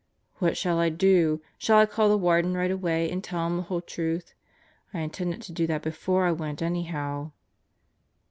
[0.39, 1.43] "What shall I do?
[1.59, 4.33] Shall I call the Warden right away and tell him the whole truth?
[4.95, 7.33] I intended to do that before I went anyhow.